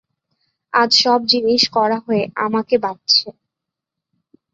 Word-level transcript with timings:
আজ 0.73 0.89
সব 1.03 1.19
জিনিস 1.31 1.61
কড়া 1.73 1.99
হয়ে 2.05 2.23
আমাকে 2.45 2.75
বাজছে। 2.77 3.27